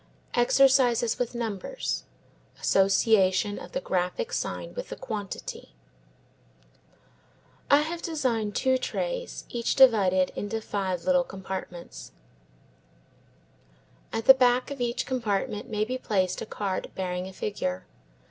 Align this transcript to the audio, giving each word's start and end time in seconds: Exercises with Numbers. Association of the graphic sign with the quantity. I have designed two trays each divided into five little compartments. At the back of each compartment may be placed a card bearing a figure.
Exercises 0.33 1.19
with 1.19 1.35
Numbers. 1.35 2.05
Association 2.59 3.59
of 3.59 3.73
the 3.73 3.79
graphic 3.79 4.33
sign 4.33 4.73
with 4.73 4.89
the 4.89 4.95
quantity. 4.95 5.75
I 7.69 7.81
have 7.81 8.01
designed 8.01 8.55
two 8.55 8.79
trays 8.79 9.45
each 9.49 9.75
divided 9.75 10.31
into 10.35 10.59
five 10.59 11.03
little 11.05 11.23
compartments. 11.23 12.13
At 14.11 14.25
the 14.25 14.33
back 14.33 14.71
of 14.71 14.81
each 14.81 15.05
compartment 15.05 15.69
may 15.69 15.85
be 15.85 15.99
placed 15.99 16.41
a 16.41 16.47
card 16.47 16.89
bearing 16.95 17.27
a 17.27 17.33
figure. 17.33 17.85